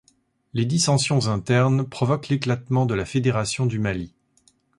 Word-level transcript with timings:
Les 0.53 0.65
dissensions 0.65 1.27
internes 1.27 1.87
provoquent 1.87 2.29
l'éclatement 2.29 2.87
de 2.87 2.95
la 2.95 3.05
fédération 3.05 3.67
du 3.67 3.77
Mali. 3.77 4.15